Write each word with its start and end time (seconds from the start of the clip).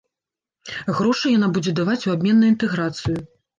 Грошы 0.99 1.35
яна 1.37 1.51
будзе 1.59 1.75
даваць 1.81 2.01
у 2.09 2.17
абмен 2.17 2.43
на 2.47 2.51
інтэграцыю. 2.57 3.17